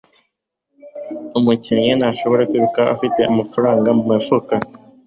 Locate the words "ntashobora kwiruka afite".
1.99-3.19